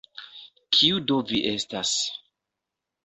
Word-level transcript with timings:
Kiu 0.77 1.03
do 1.11 1.19
vi 1.33 1.43
estas? 1.53 1.93